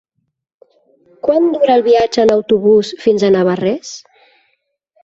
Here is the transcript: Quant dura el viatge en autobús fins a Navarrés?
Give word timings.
Quant 1.27 1.45
dura 1.57 1.75
el 1.81 1.85
viatge 1.89 2.25
en 2.25 2.35
autobús 2.39 2.93
fins 3.05 3.23
a 3.31 3.35
Navarrés? 3.39 3.95